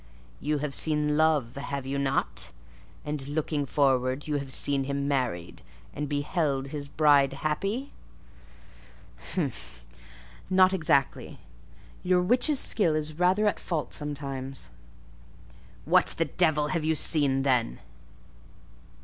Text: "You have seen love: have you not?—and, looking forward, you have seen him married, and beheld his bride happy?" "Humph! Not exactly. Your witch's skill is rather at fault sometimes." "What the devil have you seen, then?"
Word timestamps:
"You 0.39 0.57
have 0.57 0.73
seen 0.73 1.15
love: 1.15 1.55
have 1.57 1.85
you 1.85 1.99
not?—and, 1.99 3.27
looking 3.27 3.67
forward, 3.67 4.27
you 4.27 4.37
have 4.37 4.51
seen 4.51 4.85
him 4.85 5.07
married, 5.07 5.61
and 5.93 6.09
beheld 6.09 6.69
his 6.69 6.87
bride 6.87 7.33
happy?" 7.33 7.93
"Humph! 9.35 9.85
Not 10.49 10.73
exactly. 10.73 11.37
Your 12.01 12.23
witch's 12.23 12.59
skill 12.59 12.95
is 12.95 13.19
rather 13.19 13.45
at 13.45 13.59
fault 13.59 13.93
sometimes." 13.93 14.71
"What 15.85 16.07
the 16.17 16.25
devil 16.25 16.69
have 16.69 16.83
you 16.83 16.95
seen, 16.95 17.43
then?" 17.43 17.77